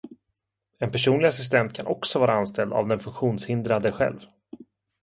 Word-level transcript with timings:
En 0.79 0.89
personlig 0.91 1.27
assistent 1.27 1.71
kan 1.73 1.85
också 1.87 2.19
vara 2.19 2.33
anställd 2.33 2.73
av 2.73 2.87
den 2.87 2.99
funktionshindrade 2.99 3.91
själv. 3.91 4.19